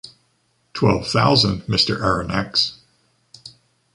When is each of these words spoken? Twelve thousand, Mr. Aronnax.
Twelve 0.73 1.07
thousand, 1.07 1.61
Mr. 1.67 1.95
Aronnax. 1.97 2.79